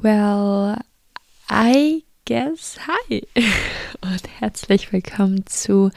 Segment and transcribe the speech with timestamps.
[0.00, 0.78] Well,
[1.50, 3.26] I guess hi
[4.00, 5.90] und herzlich willkommen zu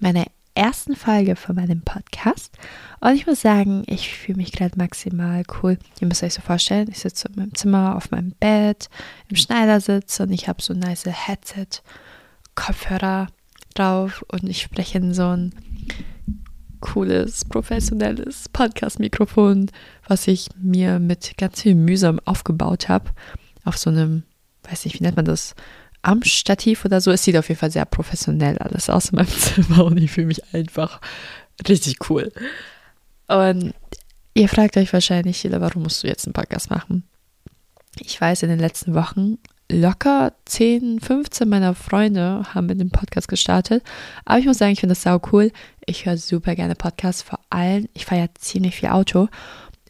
[0.00, 0.24] meiner
[0.56, 2.58] ersten Folge von meinem Podcast.
[2.98, 5.78] Und ich muss sagen, ich fühle mich gerade maximal cool.
[6.00, 8.90] Ihr müsst euch so vorstellen, ich sitze in meinem Zimmer auf meinem Bett,
[9.28, 11.82] im Schneidersitz und ich habe so nice Headset,
[12.56, 13.28] Kopfhörer
[13.74, 15.54] drauf und ich spreche in so ein
[16.80, 19.70] cooles, professionelles Podcast-Mikrofon,
[20.06, 23.10] was ich mir mit ganz viel Mühsam aufgebaut habe.
[23.64, 24.24] Auf so einem,
[24.68, 25.54] weiß nicht, wie nennt man das?
[26.02, 27.10] Am-Stativ oder so.
[27.10, 30.28] Es sieht auf jeden Fall sehr professionell alles aus in meinem Zimmer und ich fühle
[30.28, 31.00] mich einfach
[31.68, 32.32] richtig cool.
[33.28, 33.74] Und
[34.34, 37.04] ihr fragt euch wahrscheinlich, warum musst du jetzt einen Podcast machen?
[37.98, 39.38] Ich weiß, in den letzten Wochen
[39.70, 43.82] locker 10, 15 meiner Freunde haben mit dem Podcast gestartet.
[44.24, 45.52] Aber ich muss sagen, ich finde das sau cool.
[45.86, 49.28] Ich höre super gerne Podcasts, vor allem, ich fahre ja ziemlich viel Auto.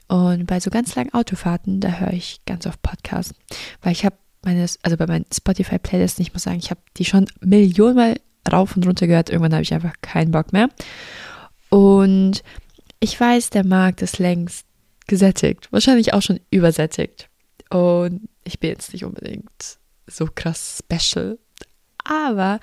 [0.09, 3.34] Und bei so ganz langen Autofahrten, da höre ich ganz oft Podcasts.
[3.80, 7.27] Weil ich habe meine, also bei meinen Spotify-Playlists, ich muss sagen, ich habe die schon
[7.41, 8.17] Millionenmal
[8.50, 9.31] rauf und runter gehört.
[9.31, 10.69] Irgendwann habe ich einfach keinen Bock mehr.
[11.69, 12.42] Und
[12.98, 14.67] ich weiß, der Markt ist längst
[15.06, 17.30] gesättigt, wahrscheinlich auch schon übersättigt.
[17.70, 21.38] Und ich bin jetzt nicht unbedingt so krass special.
[22.04, 22.60] Aber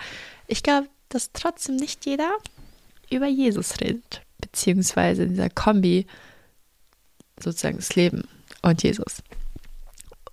[0.47, 2.31] ich glaube, dass trotzdem nicht jeder
[3.09, 4.21] über Jesus redet.
[4.39, 6.05] Beziehungsweise in dieser Kombi
[7.39, 8.27] sozusagen das Leben
[8.61, 9.23] und Jesus.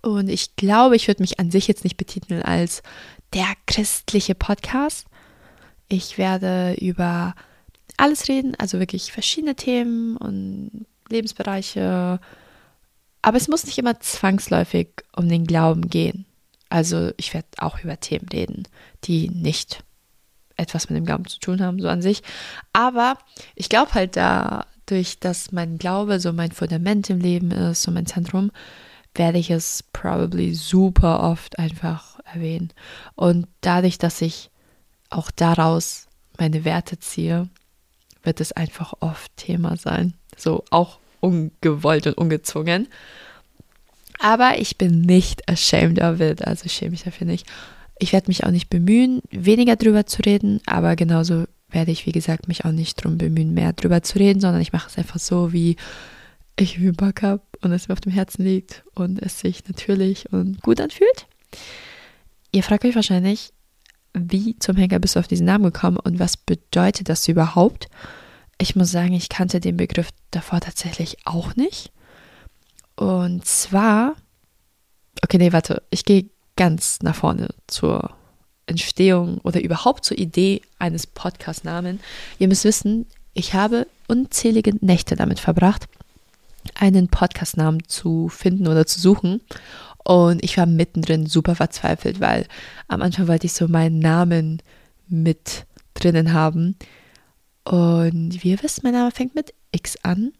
[0.02, 2.82] Und ich glaube, ich würde mich an sich jetzt nicht betiteln als
[3.32, 5.06] der christliche Podcast.
[5.88, 7.34] Ich werde über
[7.96, 12.20] alles reden, also wirklich verschiedene Themen und Lebensbereiche,
[13.24, 16.26] aber es muss nicht immer zwangsläufig um den Glauben gehen.
[16.68, 18.68] Also ich werde auch über Themen reden,
[19.04, 19.82] die nicht
[20.56, 22.22] etwas mit dem Glauben zu tun haben, so an sich.
[22.74, 23.16] Aber
[23.54, 28.04] ich glaube halt dadurch, dass mein Glaube so mein Fundament im Leben ist, so mein
[28.04, 28.50] Zentrum,
[29.14, 32.74] werde ich es probably super oft einfach erwähnen.
[33.14, 34.50] Und dadurch, dass ich
[35.08, 36.08] auch daraus
[36.38, 37.48] meine Werte ziehe,
[38.22, 40.12] wird es einfach oft Thema sein.
[40.36, 42.88] So auch ungewollt und ungezwungen.
[44.18, 47.46] Aber ich bin nicht ashamed of it, also schäme mich dafür nicht.
[47.98, 52.12] Ich werde mich auch nicht bemühen, weniger drüber zu reden, aber genauso werde ich, wie
[52.12, 55.18] gesagt, mich auch nicht darum bemühen, mehr drüber zu reden, sondern ich mache es einfach
[55.18, 55.76] so, wie
[56.56, 60.32] ich viel Bock habe und es mir auf dem Herzen liegt und es sich natürlich
[60.32, 61.26] und gut anfühlt.
[62.52, 63.52] Ihr fragt euch wahrscheinlich,
[64.12, 67.88] wie zum Henker bist du auf diesen Namen gekommen und was bedeutet das überhaupt?
[68.58, 71.90] Ich muss sagen, ich kannte den Begriff davor tatsächlich auch nicht.
[72.96, 74.14] Und zwar,
[75.22, 76.26] okay, nee, warte, ich gehe
[76.56, 78.10] ganz nach vorne zur
[78.66, 82.00] Entstehung oder überhaupt zur Idee eines Podcast-Namen.
[82.38, 85.86] Ihr müsst wissen, ich habe unzählige Nächte damit verbracht,
[86.74, 89.40] einen Podcast-Namen zu finden oder zu suchen.
[90.04, 92.46] Und ich war mittendrin super verzweifelt, weil
[92.88, 94.62] am Anfang wollte ich so meinen Namen
[95.08, 96.76] mit drinnen haben.
[97.64, 100.32] Und wie ihr wisst, mein Name fängt mit X an.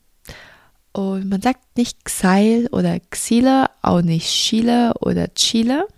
[0.93, 5.89] Und man sagt nicht Xyl oder Xile, auch nicht Chile oder Chile.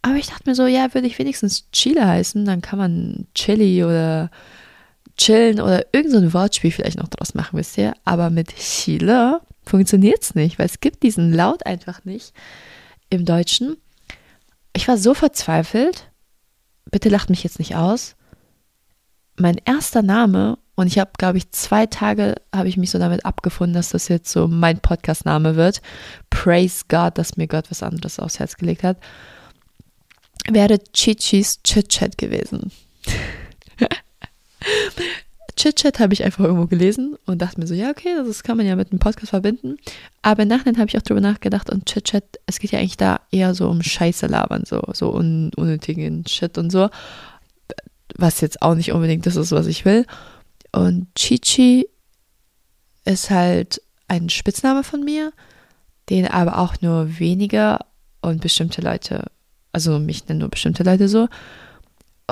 [0.00, 3.84] Aber ich dachte mir so, ja, würde ich wenigstens Chile heißen, dann kann man Chili
[3.84, 4.30] oder
[5.16, 7.94] chillen oder irgend so Wortspiel vielleicht noch draus machen, wisst ihr.
[8.04, 12.32] Aber mit Chile funktioniert es nicht, weil es gibt diesen Laut einfach nicht
[13.10, 13.76] im Deutschen.
[14.72, 16.10] Ich war so verzweifelt.
[16.90, 18.16] Bitte lacht mich jetzt nicht aus
[19.40, 23.24] mein erster Name und ich habe, glaube ich, zwei Tage habe ich mich so damit
[23.24, 25.82] abgefunden, dass das jetzt so mein Podcast-Name wird.
[26.30, 28.96] Praise God, dass mir Gott was anderes aufs Herz gelegt hat.
[30.48, 32.70] Wäre Chichis Chit-Chat gewesen.
[35.56, 38.64] Chit-Chat habe ich einfach irgendwo gelesen und dachte mir so, ja, okay, das kann man
[38.64, 39.78] ja mit einem Podcast verbinden.
[40.22, 43.20] Aber im Nachhinein habe ich auch drüber nachgedacht und Chit-Chat, es geht ja eigentlich da
[43.32, 46.88] eher so um Scheiße labern, so, so un unnötigen Shit und so
[48.18, 50.04] was jetzt auch nicht unbedingt das ist, was ich will.
[50.72, 51.88] Und Chichi
[53.04, 55.32] ist halt ein Spitzname von mir,
[56.10, 57.78] den aber auch nur wenige
[58.20, 59.30] und bestimmte Leute,
[59.72, 61.28] also mich nennen nur bestimmte Leute so.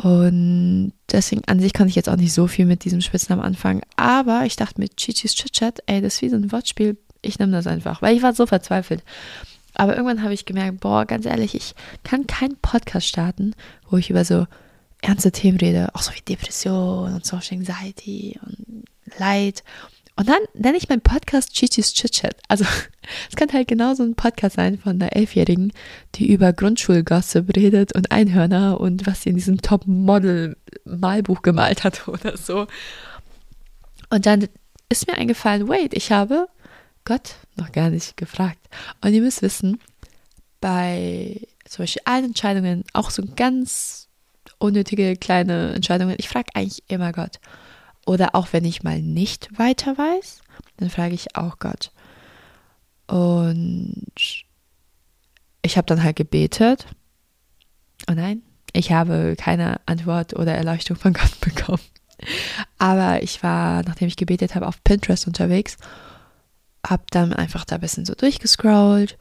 [0.02, 3.80] Und deswegen an sich kann ich jetzt auch nicht so viel mit diesem Spitznamen anfangen.
[3.96, 6.98] Aber ich dachte mit Chichis Chit-Chat, ey, das ist wie so ein Wortspiel.
[7.22, 9.02] Ich nehme das einfach, weil ich war so verzweifelt.
[9.74, 13.54] Aber irgendwann habe ich gemerkt, boah, ganz ehrlich, ich kann keinen Podcast starten,
[13.88, 14.46] wo ich über so
[15.06, 18.84] ernste Themen rede, auch so wie Depression und Social Anxiety und
[19.18, 19.62] Leid.
[20.16, 22.36] Und dann nenne ich meinen Podcast Chichis Chit Chat.
[22.48, 22.64] Also
[23.30, 25.72] es kann halt genauso ein Podcast sein von einer Elfjährigen,
[26.14, 32.36] die über Grundschulgossip redet und Einhörner und was sie in diesem Top-Model-Malbuch gemalt hat oder
[32.36, 32.66] so.
[34.10, 34.48] Und dann
[34.88, 36.48] ist mir eingefallen, wait, ich habe
[37.04, 38.58] Gott noch gar nicht gefragt.
[39.02, 39.80] Und ihr müsst wissen,
[40.60, 44.05] bei zum Beispiel allen Entscheidungen, auch so ganz
[44.58, 47.40] unnötige kleine Entscheidungen, ich frage eigentlich immer Gott.
[48.06, 50.40] Oder auch wenn ich mal nicht weiter weiß,
[50.76, 51.90] dann frage ich auch Gott.
[53.06, 54.04] Und
[55.62, 56.86] ich habe dann halt gebetet.
[58.08, 58.42] Oh nein,
[58.72, 61.82] ich habe keine Antwort oder Erleuchtung von Gott bekommen.
[62.78, 65.76] Aber ich war, nachdem ich gebetet habe, auf Pinterest unterwegs,
[66.86, 69.18] habe dann einfach da ein bisschen so durchgescrollt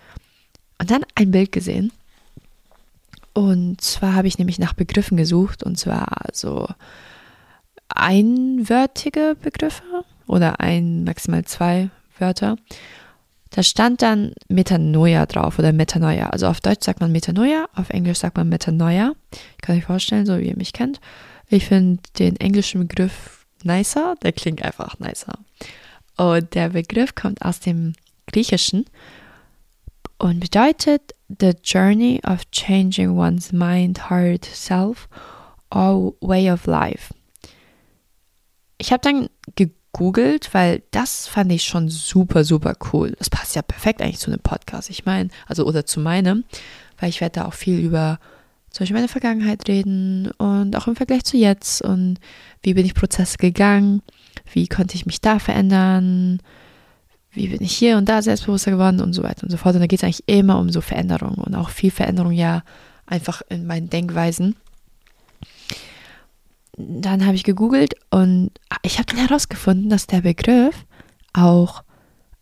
[0.80, 1.92] und dann ein Bild gesehen.
[3.36, 6.70] Und zwar habe ich nämlich nach Begriffen gesucht und zwar so
[7.90, 9.84] einwörtige Begriffe
[10.26, 12.56] oder ein, maximal zwei Wörter.
[13.50, 16.30] Da stand dann Metanoia drauf oder Metanoia.
[16.30, 19.12] Also auf Deutsch sagt man Metanoia, auf Englisch sagt man Metanoia.
[19.32, 21.02] Ich kann euch vorstellen, so wie ihr mich kennt.
[21.50, 25.34] Ich finde den englischen Begriff nicer, der klingt einfach nicer.
[26.16, 27.96] Und der Begriff kommt aus dem
[28.28, 28.86] Griechischen
[30.20, 35.08] und bedeutet the journey of changing one's mind, heart, self
[35.72, 37.14] or way of life.
[38.78, 43.16] Ich habe dann gegoogelt, weil das fand ich schon super, super cool.
[43.18, 44.90] Das passt ja perfekt eigentlich zu einem Podcast.
[44.90, 46.44] Ich meine, also oder zu meinem,
[47.00, 48.20] weil ich werde da auch viel über
[48.70, 52.20] zum Beispiel meine Vergangenheit reden und auch im Vergleich zu jetzt und
[52.62, 54.02] wie bin ich Prozesse gegangen,
[54.52, 56.42] wie konnte ich mich da verändern,
[57.36, 59.76] wie bin ich hier und da selbstbewusster geworden und so weiter und so fort.
[59.76, 62.64] Und da geht es eigentlich immer um so Veränderungen und auch viel Veränderung ja
[63.06, 64.56] einfach in meinen Denkweisen.
[66.78, 68.52] Dann habe ich gegoogelt und
[68.82, 70.86] ich habe dann herausgefunden, dass der Begriff
[71.34, 71.84] auch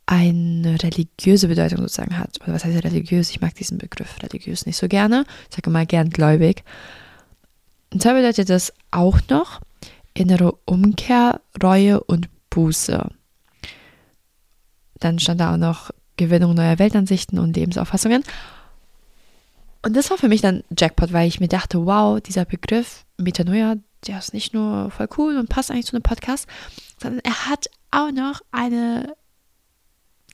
[0.06, 2.40] eine religiöse Bedeutung sozusagen hat.
[2.42, 3.30] Oder was heißt religiös?
[3.30, 5.24] Ich mag diesen Begriff religiös nicht so gerne.
[5.48, 6.64] Ich sage mal gern gläubig.
[7.92, 9.60] Und zwar bedeutet das auch noch
[10.14, 13.08] innere Umkehr, Reue und Buße.
[15.04, 18.24] Dann stand da auch noch Gewinnung neuer Weltansichten und Lebensauffassungen.
[19.82, 23.76] Und das war für mich dann Jackpot, weil ich mir dachte, wow, dieser Begriff Metanoia,
[24.06, 26.48] der ist nicht nur voll cool und passt eigentlich zu einem Podcast,
[26.98, 29.14] sondern er hat auch noch eine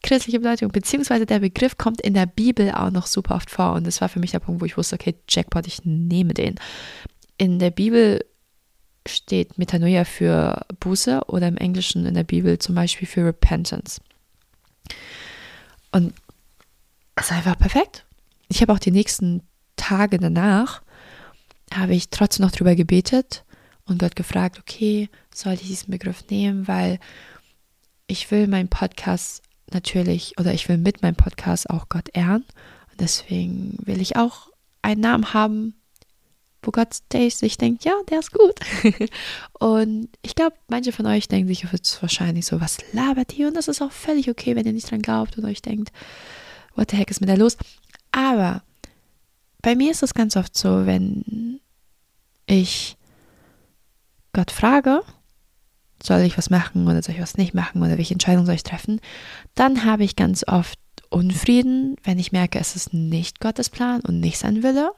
[0.05, 3.73] christliche Bedeutung, beziehungsweise der Begriff kommt in der Bibel auch noch super oft vor.
[3.73, 6.55] Und das war für mich der Punkt, wo ich wusste, okay, Jackpot, ich nehme den.
[7.39, 8.25] In der Bibel
[9.05, 14.01] steht Metanoia für Buße oder im Englischen in der Bibel zum Beispiel für Repentance.
[15.93, 16.15] Und
[17.17, 18.05] es ist einfach perfekt.
[18.49, 19.43] Ich habe auch die nächsten
[19.77, 20.83] Tage danach,
[21.73, 23.45] habe ich trotzdem noch drüber gebetet
[23.85, 26.99] und Gott gefragt, okay, soll ich diesen Begriff nehmen, weil
[28.07, 29.43] ich will meinen Podcast
[29.73, 32.45] natürlich, oder ich will mit meinem Podcast auch Gott ehren.
[32.91, 34.49] Und deswegen will ich auch
[34.83, 35.75] einen Namen haben,
[36.62, 38.61] wo Gott sich denkt, ja, der ist gut.
[39.59, 43.45] und ich glaube, manche von euch denken sich jetzt wahrscheinlich so, was labert die?
[43.45, 45.91] Und das ist auch völlig okay, wenn ihr nicht dran glaubt und euch denkt,
[46.75, 47.57] what the heck ist mit der los?
[48.12, 48.62] Aber
[49.62, 51.61] bei mir ist es ganz oft so, wenn
[52.47, 52.97] ich
[54.33, 55.03] Gott frage,
[56.03, 58.62] soll ich was machen oder soll ich was nicht machen oder welche Entscheidung soll ich
[58.62, 59.01] treffen,
[59.55, 60.79] dann habe ich ganz oft
[61.12, 64.93] Unfrieden, wenn ich merke, es ist nicht Gottes Plan und nicht sein Wille.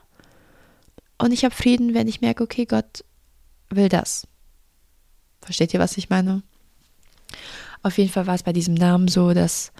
[1.17, 3.03] Und ich habe Frieden, wenn ich merke, okay, Gott
[3.69, 4.27] will das.
[5.41, 6.43] Versteht ihr, was ich meine?
[7.81, 9.71] Auf jeden Fall war es bei diesem Namen so, dass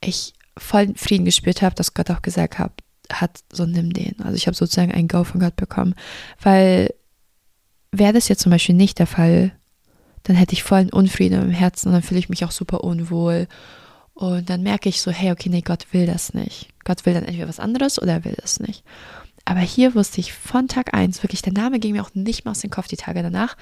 [0.00, 2.72] ich voll Frieden gespürt habe, dass Gott auch gesagt hat,
[3.12, 4.20] hat so nimm den.
[4.20, 5.94] Also ich habe sozusagen ein Go von Gott bekommen.
[6.40, 6.94] Weil
[7.92, 9.52] wäre das jetzt zum Beispiel nicht der Fall,
[10.22, 13.48] dann hätte ich vollen Unfrieden im Herzen und dann fühle ich mich auch super unwohl.
[14.14, 16.68] Und dann merke ich so, hey, okay, nee, Gott will das nicht.
[16.84, 18.84] Gott will dann entweder was anderes oder er will das nicht.
[19.44, 22.52] Aber hier wusste ich von Tag 1, wirklich, der Name ging mir auch nicht mehr
[22.52, 23.56] aus dem Kopf die Tage danach,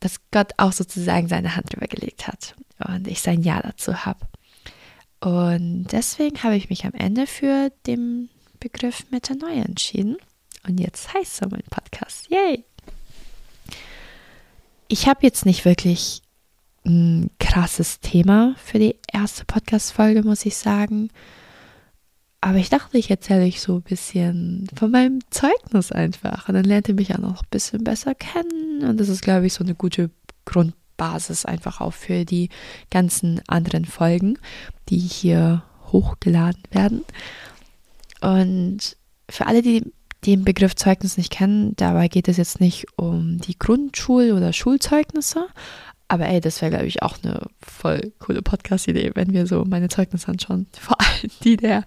[0.00, 4.20] dass Gott auch sozusagen seine Hand drüber gelegt hat und ich sein Ja dazu habe.
[5.20, 8.28] Und deswegen habe ich mich am Ende für den
[8.60, 10.16] Begriff Metanoia entschieden.
[10.66, 12.28] Und jetzt heißt er mein Podcast.
[12.30, 12.64] Yay!
[14.88, 16.22] Ich habe jetzt nicht wirklich
[16.84, 21.10] ein krasses Thema für die erste Podcast-Folge, muss ich sagen.
[22.40, 26.48] Aber ich dachte, ich erzähle euch so ein bisschen von meinem Zeugnis einfach.
[26.48, 28.84] Und dann lernt ihr mich ja noch ein bisschen besser kennen.
[28.84, 30.10] Und das ist, glaube ich, so eine gute
[30.44, 32.50] Grundbasis einfach auch für die
[32.90, 34.38] ganzen anderen Folgen,
[34.88, 37.04] die hier hochgeladen werden.
[38.20, 38.96] Und
[39.28, 39.92] für alle, die
[40.24, 45.46] den Begriff Zeugnis nicht kennen, dabei geht es jetzt nicht um die Grundschul- oder Schulzeugnisse.
[46.08, 49.88] Aber ey, das wäre, glaube ich, auch eine voll coole Podcast-Idee, wenn wir so meine
[49.88, 50.66] Zeugnisse anschauen.
[50.80, 51.84] Vor allem die der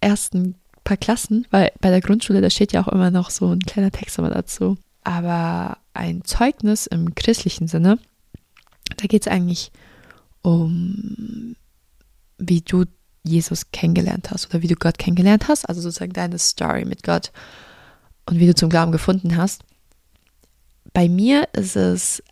[0.00, 3.60] ersten paar Klassen, weil bei der Grundschule, da steht ja auch immer noch so ein
[3.60, 4.76] kleiner Text immer dazu.
[5.04, 7.98] Aber ein Zeugnis im christlichen Sinne,
[8.96, 9.70] da geht es eigentlich
[10.42, 11.54] um,
[12.38, 12.84] wie du
[13.22, 17.32] Jesus kennengelernt hast oder wie du Gott kennengelernt hast, also sozusagen deine Story mit Gott
[18.26, 19.62] und wie du zum Glauben gefunden hast.
[20.92, 22.22] Bei mir ist es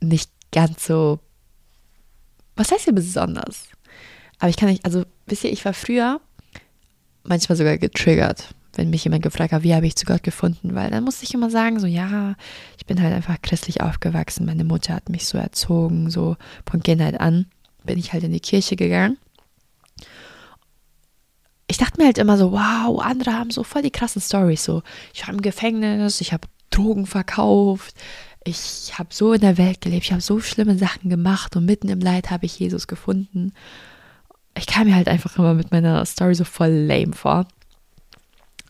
[0.00, 1.20] nicht ganz so,
[2.56, 3.64] was heißt hier besonders?
[4.38, 6.20] Aber ich kann nicht, also wisst ihr, ich war früher
[7.22, 10.90] manchmal sogar getriggert, wenn mich jemand gefragt hat, wie habe ich zu Gott gefunden, weil
[10.90, 12.34] dann musste ich immer sagen, so ja,
[12.78, 16.36] ich bin halt einfach christlich aufgewachsen, meine Mutter hat mich so erzogen, so
[16.68, 17.46] von Kindheit an
[17.84, 19.18] bin ich halt in die Kirche gegangen.
[21.66, 24.82] Ich dachte mir halt immer so, wow, andere haben so voll die krassen Stories, so
[25.14, 27.94] ich war im Gefängnis, ich habe Drogen verkauft,
[28.44, 31.88] ich habe so in der Welt gelebt, ich habe so schlimme Sachen gemacht und mitten
[31.88, 33.52] im Leid habe ich Jesus gefunden.
[34.56, 37.46] Ich kam mir halt einfach immer mit meiner Story so voll lame vor.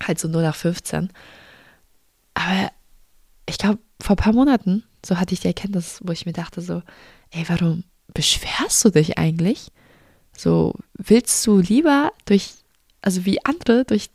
[0.02, 1.10] Halt so nur nach 15.
[2.34, 2.70] Aber
[3.46, 6.60] ich glaube, vor ein paar Monaten, so hatte ich die Erkenntnis, wo ich mir dachte
[6.60, 6.82] so,
[7.30, 9.70] ey, warum beschwerst du dich eigentlich?
[10.36, 12.54] So, willst du lieber durch,
[13.02, 14.10] also wie andere, durch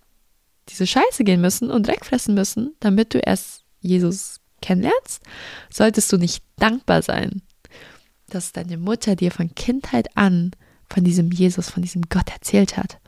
[0.70, 5.22] diese Scheiße gehen müssen und Dreck fressen müssen, damit du erst Jesus kennenlernst,
[5.70, 7.42] solltest du nicht dankbar sein,
[8.28, 10.52] dass deine Mutter dir von Kindheit an
[10.92, 13.00] von diesem Jesus, von diesem Gott erzählt hat.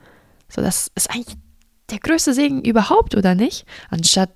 [0.48, 1.36] So, das ist eigentlich
[1.90, 3.64] der größte Segen überhaupt, oder nicht?
[3.90, 4.30] Anstatt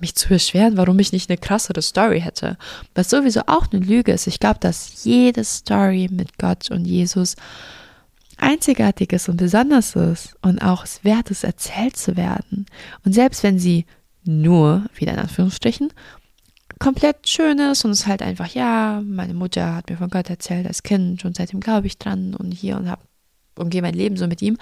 [0.00, 2.58] mich zu beschweren, warum ich nicht eine krassere Story hätte.
[2.94, 4.26] Was sowieso auch eine Lüge ist.
[4.26, 7.36] Ich glaube, dass jede Story mit Gott und Jesus
[8.36, 12.66] einzigartig ist und besonders ist und auch es wert ist, erzählt zu werden.
[13.04, 13.86] Und selbst wenn sie
[14.24, 15.92] nur, wieder in Anführungsstrichen,
[16.78, 20.66] komplett schön ist und es halt einfach, ja, meine Mutter hat mir von Gott erzählt
[20.66, 23.00] als Kind und seitdem glaube ich dran und hier und hab
[23.56, 24.58] und gehe mein Leben so mit ihm.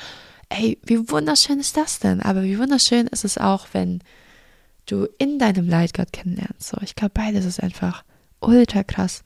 [0.49, 2.21] Ey, wie wunderschön ist das denn?
[2.21, 4.01] Aber wie wunderschön ist es auch, wenn
[4.87, 6.69] du in deinem Leid Gott kennenlernst.
[6.69, 8.05] So, ich glaube, beides ist einfach
[8.41, 9.25] ultra krass.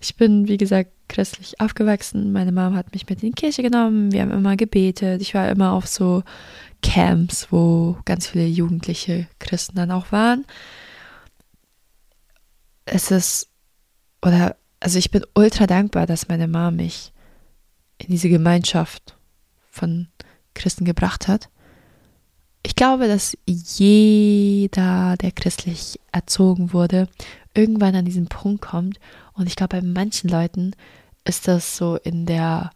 [0.00, 2.32] Ich bin, wie gesagt, christlich aufgewachsen.
[2.32, 4.12] Meine Mom hat mich mit in die Kirche genommen.
[4.12, 5.20] Wir haben immer gebetet.
[5.20, 6.22] Ich war immer auf so
[6.82, 10.46] Camps, wo ganz viele jugendliche Christen dann auch waren
[12.86, 13.48] es ist,
[14.22, 17.12] oder, also ich bin ultra dankbar, dass meine Mama mich
[17.98, 19.16] in diese Gemeinschaft
[19.70, 20.08] von
[20.54, 21.48] Christen gebracht hat.
[22.62, 27.08] Ich glaube, dass jeder, der christlich erzogen wurde,
[27.54, 28.98] irgendwann an diesen Punkt kommt.
[29.34, 30.72] Und ich glaube, bei manchen Leuten
[31.24, 32.70] ist das so in der,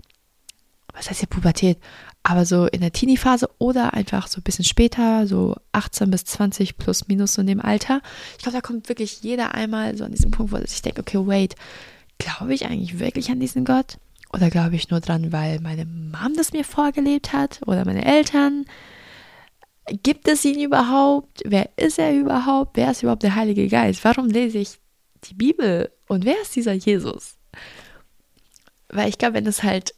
[0.95, 1.79] was heißt hier Pubertät,
[2.23, 6.77] aber so in der Teenie-Phase oder einfach so ein bisschen später, so 18 bis 20
[6.77, 8.03] plus minus so in dem Alter.
[8.37, 11.19] Ich glaube, da kommt wirklich jeder einmal so an diesen Punkt, wo ich denke, okay,
[11.27, 11.55] wait,
[12.19, 13.99] glaube ich eigentlich wirklich an diesen Gott?
[14.33, 18.65] Oder glaube ich nur dran, weil meine Mom das mir vorgelebt hat oder meine Eltern?
[20.03, 21.43] Gibt es ihn überhaupt?
[21.45, 22.77] Wer ist er überhaupt?
[22.77, 24.05] Wer ist überhaupt der Heilige Geist?
[24.05, 24.79] Warum lese ich
[25.25, 25.91] die Bibel?
[26.07, 27.39] Und wer ist dieser Jesus?
[28.89, 29.95] Weil ich glaube, wenn es halt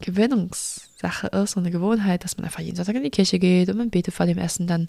[0.00, 3.76] Gewöhnungssache ist und eine Gewohnheit, dass man einfach jeden Sonntag in die Kirche geht und
[3.76, 4.88] man betet vor dem Essen, dann,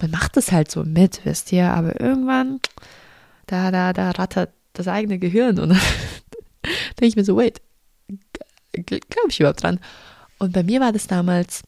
[0.00, 2.60] man macht es halt so mit, wisst ihr, aber irgendwann,
[3.46, 5.80] da, da, da rattert das eigene Gehirn und dann
[6.98, 7.60] denke ich mir so, wait,
[8.72, 9.80] glaube ich überhaupt dran?
[10.38, 11.62] Und bei mir war das damals,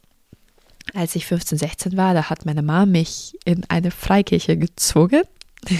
[0.94, 5.22] als ich 15, 16 war, da hat meine Mama mich in eine Freikirche gezogen.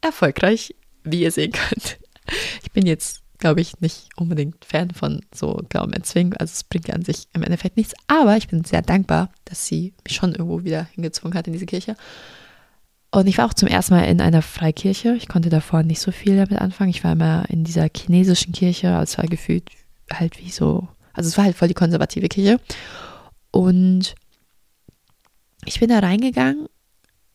[0.00, 1.98] Erfolgreich, wie ihr sehen könnt.
[2.62, 6.34] Ich bin jetzt glaube ich, nicht unbedingt Fan von so Glauben erzwingen.
[6.36, 7.92] Also es bringt ja an sich im Endeffekt nichts.
[8.06, 11.66] Aber ich bin sehr dankbar, dass sie mich schon irgendwo wieder hingezwungen hat in diese
[11.66, 11.96] Kirche.
[13.10, 15.16] Und ich war auch zum ersten Mal in einer Freikirche.
[15.16, 16.90] Ich konnte davor nicht so viel damit anfangen.
[16.90, 19.68] Ich war immer in dieser chinesischen Kirche, also war gefühlt
[20.12, 22.60] halt wie so, also es war halt voll die konservative Kirche.
[23.50, 24.14] Und
[25.64, 26.68] ich bin da reingegangen.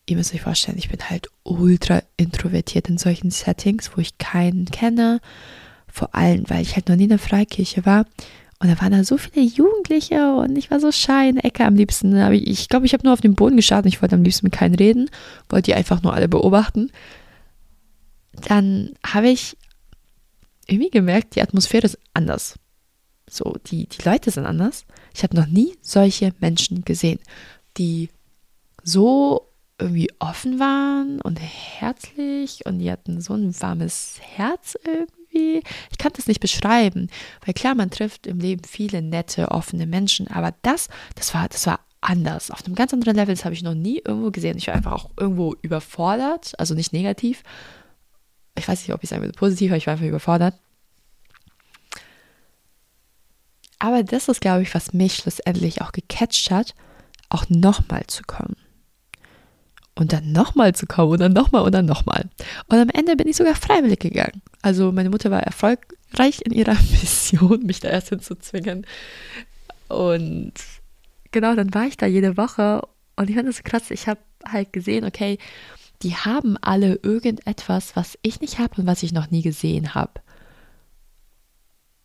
[0.05, 4.65] Ihr müsst euch vorstellen, ich bin halt ultra introvertiert in solchen Settings, wo ich keinen
[4.65, 5.19] kenne,
[5.97, 8.05] vor allem, weil ich halt noch nie in der Freikirche war.
[8.59, 11.65] Und da waren da so viele Jugendliche und ich war so shy in der Ecke
[11.65, 12.15] am liebsten.
[12.15, 14.15] Aber ich glaube, ich, glaub, ich habe nur auf den Boden geschaut und ich wollte
[14.15, 15.09] am liebsten mit keinen reden,
[15.49, 16.91] wollte die einfach nur alle beobachten.
[18.47, 19.57] Dann habe ich
[20.67, 22.55] irgendwie gemerkt, die Atmosphäre ist anders.
[23.29, 24.85] So, die, die Leute sind anders.
[25.13, 27.19] Ich habe noch nie solche Menschen gesehen,
[27.77, 28.09] die
[28.83, 29.47] so
[29.79, 35.97] irgendwie offen waren und herzlich und die hatten so ein warmes Herz irgendwie irgendwie, ich
[35.97, 37.09] kann das nicht beschreiben,
[37.45, 41.65] weil klar, man trifft im Leben viele nette, offene Menschen, aber das, das war, das
[41.67, 42.51] war anders.
[42.51, 44.57] Auf einem ganz anderen Level, das habe ich noch nie irgendwo gesehen.
[44.57, 47.43] Ich war einfach auch irgendwo überfordert, also nicht negativ.
[48.55, 50.55] Ich weiß nicht, ob ich sagen würde positiv, aber ich war einfach überfordert.
[53.79, 56.73] Aber das ist, glaube ich, was mich schlussendlich auch gecatcht hat,
[57.29, 58.55] auch nochmal zu kommen
[59.97, 62.29] und dann nochmal zu kommen und dann nochmal und dann nochmal.
[62.67, 64.41] Und am Ende bin ich sogar freiwillig gegangen.
[64.61, 68.85] Also meine Mutter war erfolgreich in ihrer Mission, mich da erst hinzuzwingen.
[69.87, 70.53] Und
[71.31, 72.81] genau, dann war ich da jede Woche
[73.15, 73.91] und ich fand das so krass.
[73.91, 75.39] Ich habe halt gesehen, okay,
[76.03, 80.21] die haben alle irgendetwas, was ich nicht habe und was ich noch nie gesehen habe.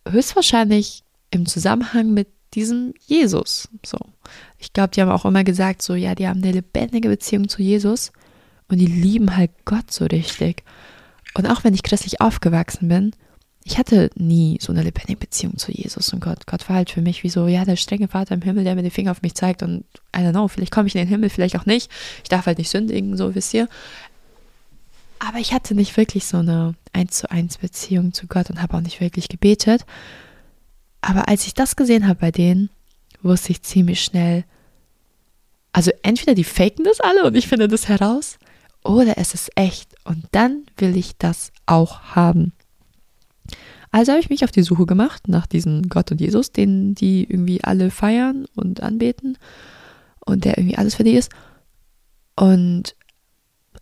[0.08, 3.68] Höchstwahrscheinlich im Zusammenhang mit diesem Jesus.
[3.84, 3.98] So.
[4.62, 7.62] Ich glaube, die haben auch immer gesagt, so, ja, die haben eine lebendige Beziehung zu
[7.62, 8.12] Jesus
[8.68, 10.62] und die lieben halt Gott so richtig.
[11.34, 13.10] Und auch wenn ich christlich aufgewachsen bin,
[13.64, 16.46] ich hatte nie so eine lebendige Beziehung zu Jesus und Gott.
[16.46, 18.82] Gott war halt für mich wie so, ja, der strenge Vater im Himmel, der mir
[18.82, 19.84] den Finger auf mich zeigt und
[20.16, 21.90] I don't know, vielleicht komme ich in den Himmel, vielleicht auch nicht.
[22.22, 23.68] Ich darf halt nicht sündigen, so wisst ihr.
[25.18, 28.76] Aber ich hatte nicht wirklich so eine 1 zu 1 Beziehung zu Gott und habe
[28.76, 29.84] auch nicht wirklich gebetet.
[31.00, 32.70] Aber als ich das gesehen habe bei denen,
[33.22, 34.44] wusste ich ziemlich schnell,
[35.72, 38.38] also entweder die faken das alle und ich finde das heraus,
[38.84, 42.52] oder es ist echt und dann will ich das auch haben.
[43.90, 47.24] Also habe ich mich auf die Suche gemacht nach diesem Gott und Jesus, den die
[47.24, 49.36] irgendwie alle feiern und anbeten
[50.24, 51.30] und der irgendwie alles für die ist.
[52.34, 52.96] Und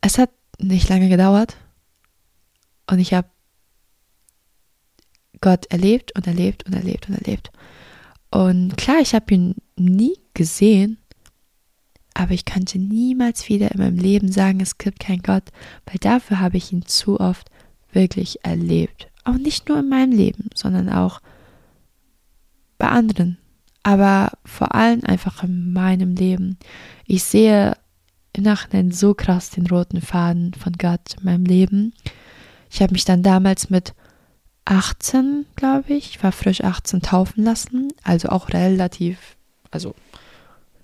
[0.00, 1.56] es hat nicht lange gedauert
[2.90, 3.28] und ich habe
[5.40, 7.50] Gott erlebt und erlebt und erlebt und erlebt.
[8.30, 10.99] Und klar, ich habe ihn nie gesehen,
[12.14, 15.45] aber ich könnte niemals wieder in meinem Leben sagen, es gibt keinen Gott,
[15.87, 17.50] weil dafür habe ich ihn zu oft
[17.93, 19.09] wirklich erlebt.
[19.25, 21.21] Auch nicht nur in meinem Leben, sondern auch
[22.79, 23.38] bei anderen.
[23.83, 26.59] Aber vor allem einfach in meinem Leben.
[27.07, 27.76] Ich sehe
[28.33, 31.95] im Nachhinein so krass den roten Faden von Gott in meinem Leben.
[32.71, 33.95] Ich habe mich dann damals mit
[34.64, 39.37] 18, glaube ich, ich war frisch 18 taufen lassen, also auch relativ,
[39.71, 39.95] also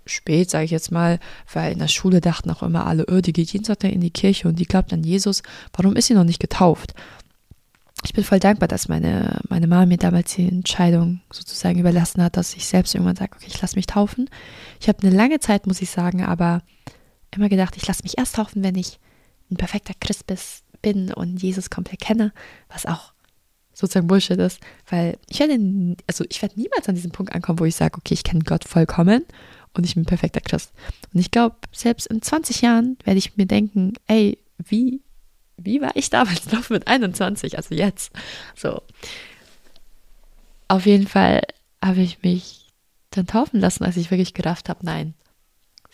[0.06, 1.18] spät, sage ich jetzt mal,
[1.52, 4.10] weil in der Schule dachten auch immer alle, oh, die geht jeden Sonntag in die
[4.10, 6.94] Kirche und die glaubt an Jesus, warum ist sie noch nicht getauft?
[8.06, 12.36] ich bin voll dankbar, dass meine, meine Mama mir damals die Entscheidung sozusagen überlassen hat,
[12.36, 14.30] dass ich selbst irgendwann sage, okay, ich lasse mich taufen.
[14.80, 16.62] Ich habe eine lange Zeit, muss ich sagen, aber
[17.34, 19.00] immer gedacht, ich lasse mich erst taufen, wenn ich
[19.50, 20.24] ein perfekter Christ
[20.82, 22.32] bin und Jesus komplett kenne,
[22.68, 23.12] was auch
[23.74, 25.58] sozusagen Bullshit ist, weil ich werde,
[26.06, 28.64] also ich werde niemals an diesen Punkt ankommen, wo ich sage, okay, ich kenne Gott
[28.64, 29.24] vollkommen
[29.76, 30.72] und ich bin ein perfekter Christ.
[31.12, 35.00] Und ich glaube, selbst in 20 Jahren werde ich mir denken, ey, wie
[35.56, 38.12] wie war ich damals noch mit 21, also jetzt?
[38.54, 38.82] So.
[40.68, 41.42] Auf jeden Fall
[41.82, 42.72] habe ich mich
[43.10, 45.14] dann taufen lassen, als ich wirklich gedacht habe, nein.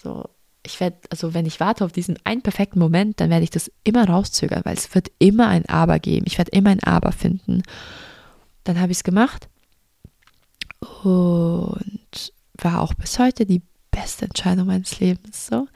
[0.03, 0.29] So,
[0.65, 3.71] ich werde, also wenn ich warte auf diesen einen perfekten Moment, dann werde ich das
[3.85, 6.27] immer rauszögern, weil es wird immer ein Aber geben.
[6.27, 7.63] Ich werde immer ein Aber finden.
[8.65, 9.49] Dann habe ich es gemacht
[11.03, 15.47] und war auch bis heute die beste Entscheidung meines Lebens.
[15.47, 15.69] So.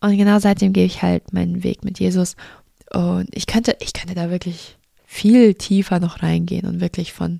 [0.00, 2.36] Und genau seitdem gehe ich halt meinen Weg mit Jesus.
[2.92, 4.76] Und ich könnte, ich könnte da wirklich
[5.06, 7.38] viel tiefer noch reingehen und wirklich von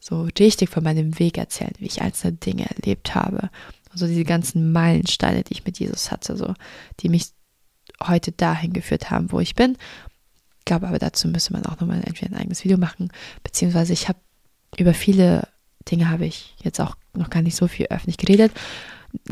[0.00, 3.50] so richtig von meinem Weg erzählen, wie ich einzelne Dinge erlebt habe.
[3.92, 6.54] Also diese ganzen Meilensteine, die ich mit Jesus hatte, so,
[7.00, 7.26] die mich
[8.02, 9.76] heute dahin geführt haben, wo ich bin.
[10.58, 14.08] Ich glaube aber dazu müsste man auch nochmal entweder ein eigenes Video machen, beziehungsweise ich
[14.08, 14.18] habe
[14.76, 15.48] über viele
[15.90, 18.52] Dinge habe ich jetzt auch noch gar nicht so viel öffentlich geredet.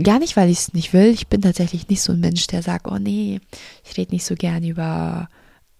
[0.02, 1.06] Gar nicht, weil ich es nicht will.
[1.06, 3.40] Ich bin tatsächlich nicht so ein Mensch, der sagt, oh nee,
[3.84, 5.28] ich rede nicht so gern über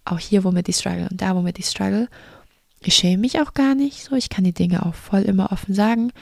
[0.05, 2.09] auch hier, womit ich struggle und da, womit ich struggle.
[2.81, 4.15] Ich schäme mich auch gar nicht so.
[4.15, 6.13] Ich kann die Dinge auch voll immer offen sagen.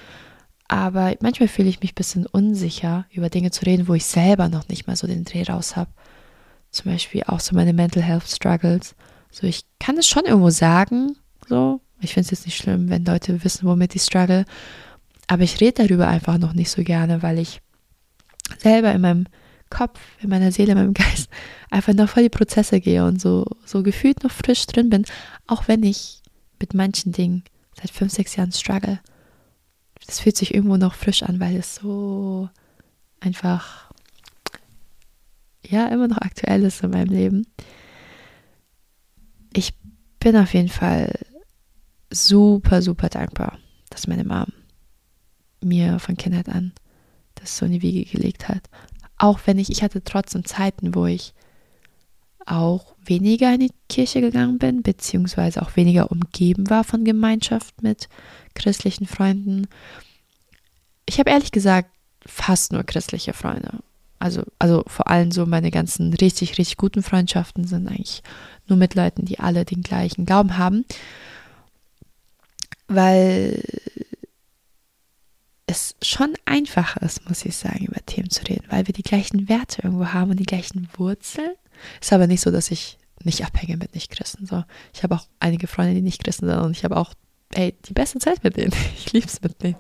[0.69, 4.49] Aber manchmal fühle ich mich ein bisschen unsicher, über Dinge zu reden, wo ich selber
[4.49, 5.91] noch nicht mal so den Dreh raus habe.
[6.71, 8.97] Zum Beispiel auch so meine Mental Health Struggles.
[9.31, 11.17] So, ich kann es schon irgendwo sagen,
[11.49, 11.81] so.
[12.01, 14.45] Ich finde es jetzt nicht schlimm, wenn Leute wissen, womit ich struggle.
[15.27, 17.61] Aber ich rede darüber einfach noch nicht so gerne, weil ich
[18.59, 19.27] selber in meinem
[19.71, 21.29] Kopf, in meiner Seele, in meinem Geist
[21.71, 25.05] einfach noch voll die Prozesse gehe und so, so gefühlt noch frisch drin bin,
[25.47, 26.23] auch wenn ich
[26.61, 29.01] mit manchen Dingen seit fünf, sechs Jahren struggle.
[30.07, 32.49] Das fühlt sich irgendwo noch frisch an, weil es so
[33.21, 33.91] einfach,
[35.67, 37.47] ja, immer noch aktuell ist in meinem Leben.
[39.53, 39.75] Ich
[40.21, 41.13] bin auf jeden Fall
[42.11, 43.59] super, super dankbar,
[43.91, 44.53] dass meine Mom
[45.63, 46.73] mir von Kindheit an
[47.37, 48.69] das so in die Wiege gelegt hat.
[49.19, 51.33] Auch wenn ich, ich hatte trotzdem Zeiten, wo ich
[52.45, 58.09] auch weniger in die Kirche gegangen bin, beziehungsweise auch weniger umgeben war von Gemeinschaft mit
[58.55, 59.67] christlichen Freunden.
[61.07, 61.91] Ich habe ehrlich gesagt
[62.25, 63.79] fast nur christliche Freunde.
[64.19, 68.23] Also, also vor allem so meine ganzen richtig, richtig guten Freundschaften sind eigentlich
[68.67, 70.85] nur mit Leuten, die alle den gleichen Glauben haben.
[72.89, 73.63] Weil
[75.67, 79.49] es schon einfach ist, muss ich sagen, über Themen zu reden, weil wir die gleichen
[79.49, 81.55] Werte irgendwo haben und die gleichen Wurzeln.
[82.01, 84.47] Ist aber nicht so, dass ich nicht abhänge mit Nicht-Christen.
[84.47, 84.63] So.
[84.95, 87.15] Ich habe auch einige Freunde, die nicht Christen sind und ich habe auch
[87.55, 88.73] ey, die beste Zeit mit denen.
[88.97, 89.77] Ich liebe es mit denen.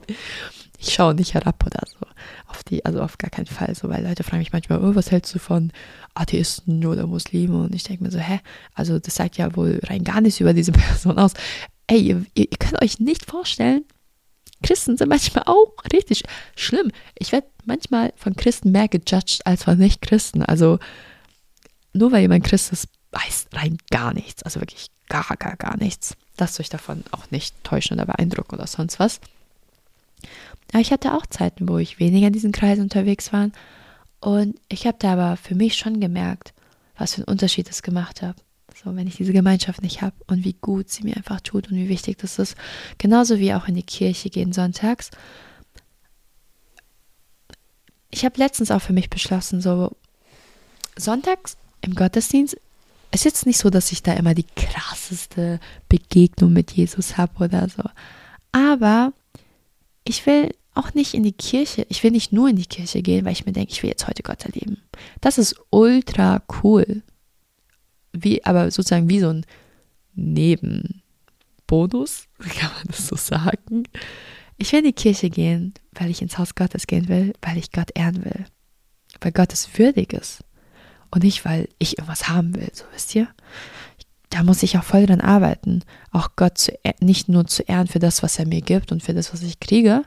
[0.78, 2.06] Ich schaue nicht herab oder so.
[2.48, 5.10] Auf die, also auf gar keinen Fall so, weil Leute fragen mich manchmal, oh, was
[5.10, 5.72] hältst du von
[6.14, 7.64] Atheisten oder Muslimen?
[7.64, 8.40] Und ich denke mir so, hä?
[8.74, 11.32] Also das sagt ja wohl rein gar nichts über diese Person aus.
[11.86, 13.84] Ey, ihr, ihr könnt euch nicht vorstellen,
[14.62, 16.24] Christen sind manchmal auch richtig
[16.56, 16.90] schlimm.
[17.18, 20.42] Ich werde manchmal von Christen mehr gejudged als von Nicht-Christen.
[20.42, 20.78] Also
[21.92, 24.42] nur weil jemand Christ ist, weiß rein gar nichts.
[24.42, 26.16] Also wirklich gar, gar, gar nichts.
[26.38, 29.20] Lasst euch davon auch nicht täuschen oder beeindrucken oder sonst was.
[30.72, 33.50] Aber ich hatte auch Zeiten, wo ich weniger in diesen Kreisen unterwegs war.
[34.20, 36.52] Und ich habe da aber für mich schon gemerkt,
[36.96, 38.36] was für einen Unterschied es gemacht hat.
[38.84, 41.76] So, wenn ich diese Gemeinschaft nicht habe und wie gut sie mir einfach tut und
[41.76, 42.56] wie wichtig das ist.
[42.98, 45.10] Genauso wie auch in die Kirche gehen sonntags.
[48.10, 49.96] Ich habe letztens auch für mich beschlossen, so
[50.96, 52.56] sonntags im Gottesdienst
[53.12, 55.58] ist jetzt nicht so, dass ich da immer die krasseste
[55.88, 57.82] Begegnung mit Jesus habe oder so.
[58.52, 59.14] Aber
[60.04, 63.24] ich will auch nicht in die Kirche, ich will nicht nur in die Kirche gehen,
[63.24, 64.82] weil ich mir denke, ich will jetzt heute Gott erleben.
[65.22, 67.02] Das ist ultra cool
[68.24, 69.46] wie, aber sozusagen wie so ein
[70.14, 71.02] Nebenbonus,
[72.38, 73.84] kann man das so sagen.
[74.58, 77.72] Ich will in die Kirche gehen, weil ich ins Haus Gottes gehen will, weil ich
[77.72, 78.46] Gott ehren will.
[79.20, 80.42] Weil Gott es würdig ist.
[81.10, 83.28] Und nicht, weil ich irgendwas haben will, so wisst ihr.
[84.30, 88.00] Da muss ich auch voll dran arbeiten, auch Gott zu, nicht nur zu ehren für
[88.00, 90.02] das, was er mir gibt und für das, was ich kriege,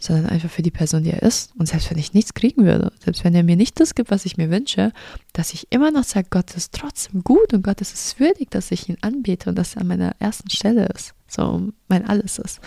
[0.00, 1.52] sondern einfach für die Person, die er ist.
[1.56, 4.24] Und selbst wenn ich nichts kriegen würde, selbst wenn er mir nicht das gibt, was
[4.24, 4.92] ich mir wünsche,
[5.34, 8.70] dass ich immer noch sage, Gott ist trotzdem gut und Gott ist es würdig, dass
[8.72, 11.14] ich ihn anbete und dass er an meiner ersten Stelle ist.
[11.28, 12.60] So mein Alles ist.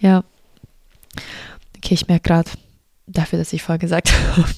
[0.00, 0.24] Ja.
[1.76, 2.50] Okay, ich merke gerade
[3.06, 4.48] dafür, dass ich vorher gesagt habe,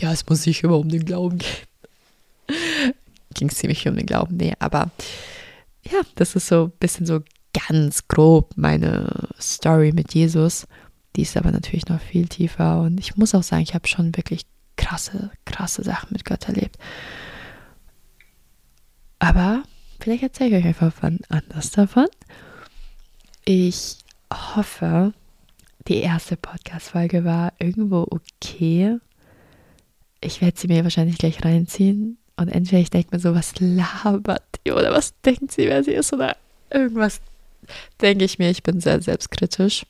[0.00, 2.94] ja, es muss sich immer um den Glauben gehen.
[3.34, 4.90] Ging es ziemlich um den Glauben, nee, aber
[5.88, 7.20] ja, das ist so ein bisschen so
[7.68, 10.66] ganz grob meine Story mit Jesus.
[11.16, 14.16] Die ist aber natürlich noch viel tiefer und ich muss auch sagen, ich habe schon
[14.16, 14.42] wirklich
[14.76, 16.78] krasse, krasse Sachen mit Gott erlebt.
[19.18, 19.62] Aber
[20.00, 22.06] vielleicht erzähle ich euch einfach wann anders davon.
[23.44, 23.98] Ich
[24.32, 25.12] hoffe,
[25.88, 28.98] die erste Podcast-Folge war irgendwo okay.
[30.20, 34.44] Ich werde sie mir wahrscheinlich gleich reinziehen und entweder ich denke mir so, was labert
[34.64, 36.36] die oder was denkt sie, wer sie ist oder
[36.70, 37.20] irgendwas
[38.00, 39.84] denke ich mir, ich bin sehr selbstkritisch.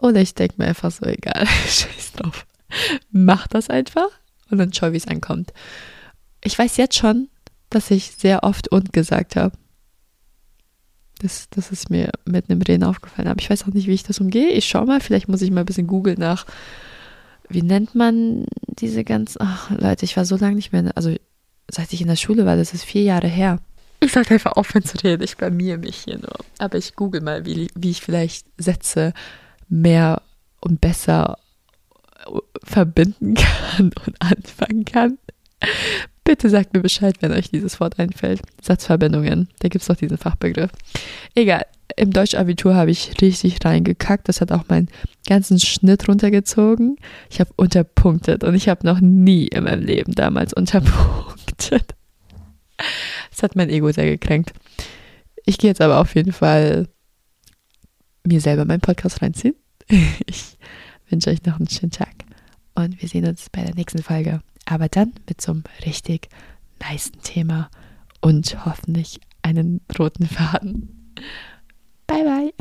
[0.00, 2.46] Oder ich denke mir einfach so, egal, scheiß drauf.
[3.10, 4.08] Mach das einfach
[4.50, 5.52] und dann schau, wie es ankommt.
[6.42, 7.28] Ich weiß jetzt schon,
[7.70, 9.56] dass ich sehr oft und gesagt habe.
[11.20, 13.28] Das, das ist mir mitten im Reden aufgefallen.
[13.28, 14.50] Aber ich weiß auch nicht, wie ich das umgehe.
[14.50, 16.44] Ich schau mal, vielleicht muss ich mal ein bisschen googeln nach,
[17.48, 19.38] wie nennt man diese ganzen.
[19.40, 20.92] Ach, Leute, ich war so lange nicht mehr.
[20.94, 21.14] Also,
[21.70, 23.60] seit ich in der Schule war, das ist vier Jahre her.
[24.00, 25.22] Ich sollte einfach aufhören zu reden.
[25.22, 26.36] Ich blamier mich hier nur.
[26.58, 29.14] Aber ich google mal, wie, wie ich vielleicht Sätze
[29.68, 30.22] mehr
[30.60, 31.38] und besser
[32.62, 35.18] verbinden kann und anfangen kann.
[36.24, 38.42] Bitte sagt mir Bescheid, wenn euch dieses Wort einfällt.
[38.60, 40.72] Satzverbindungen, da gibt es doch diesen Fachbegriff.
[41.36, 41.64] Egal,
[41.96, 44.28] im Deutschabitur habe ich richtig reingekackt.
[44.28, 44.88] Das hat auch meinen
[45.28, 46.96] ganzen Schnitt runtergezogen.
[47.30, 51.94] Ich habe unterpunktet und ich habe noch nie in meinem Leben damals unterpunktet.
[53.30, 54.52] Das hat mein Ego sehr gekränkt.
[55.44, 56.88] Ich gehe jetzt aber auf jeden Fall
[58.26, 59.54] mir selber meinen Podcast reinziehen.
[60.26, 62.12] Ich wünsche euch noch einen schönen Tag
[62.74, 64.40] und wir sehen uns bei der nächsten Folge.
[64.64, 66.28] Aber dann mit so einem richtig
[66.80, 67.70] nice Thema
[68.20, 71.12] und hoffentlich einen roten Faden.
[72.08, 72.52] Bye, bye.